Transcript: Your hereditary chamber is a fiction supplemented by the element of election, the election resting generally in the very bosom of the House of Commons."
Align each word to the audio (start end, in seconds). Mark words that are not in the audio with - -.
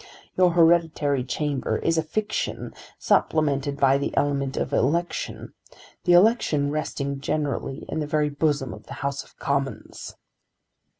Your 0.35 0.49
hereditary 0.53 1.23
chamber 1.23 1.77
is 1.77 1.95
a 1.95 2.01
fiction 2.01 2.73
supplemented 2.97 3.77
by 3.77 3.99
the 3.99 4.17
element 4.17 4.57
of 4.57 4.73
election, 4.73 5.53
the 6.05 6.13
election 6.13 6.71
resting 6.71 7.19
generally 7.19 7.85
in 7.87 7.99
the 7.99 8.07
very 8.07 8.29
bosom 8.31 8.73
of 8.73 8.87
the 8.87 8.95
House 9.05 9.23
of 9.23 9.37
Commons." 9.37 10.15